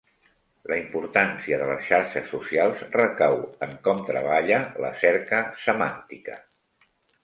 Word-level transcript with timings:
La 0.71 0.77
importància 0.79 1.59
de 1.63 1.67
les 1.73 1.83
xarxes 1.91 2.33
socials 2.33 2.83
recau 2.97 3.39
en 3.69 3.79
com 3.87 4.03
treballa 4.11 4.63
la 4.87 4.95
cerca 5.07 5.47
semàntica. 5.71 6.45